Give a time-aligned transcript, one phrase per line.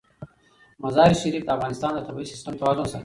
[0.83, 2.99] مزارشریف د افغانستان د طبعي سیسټم توازن ساتي.